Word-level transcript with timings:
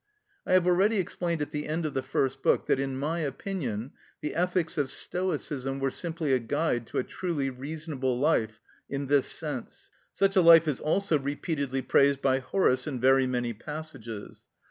I 0.47 0.53
have 0.53 0.65
already 0.65 0.97
explained 0.97 1.43
at 1.43 1.51
the 1.51 1.67
end 1.67 1.85
of 1.85 1.93
the 1.93 2.01
first 2.01 2.41
book 2.41 2.65
that 2.65 2.79
in 2.79 2.97
my 2.97 3.19
opinion 3.19 3.91
the 4.21 4.33
ethics 4.33 4.75
of 4.79 4.89
Stoicism 4.89 5.79
were 5.79 5.91
simply 5.91 6.33
a 6.33 6.39
guide 6.39 6.87
to 6.87 6.97
a 6.97 7.03
truly 7.03 7.51
reasonable 7.51 8.17
life, 8.19 8.59
in 8.89 9.05
this 9.05 9.27
sense. 9.31 9.91
Such 10.11 10.35
a 10.35 10.41
life 10.41 10.67
is 10.67 10.79
also 10.79 11.19
repeatedly 11.19 11.83
praised 11.83 12.19
by 12.19 12.39
Horace 12.39 12.87
in 12.87 12.99
very 12.99 13.27
many 13.27 13.53
passages. 13.53 14.47